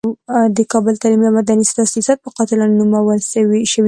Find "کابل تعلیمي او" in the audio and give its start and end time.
0.71-1.35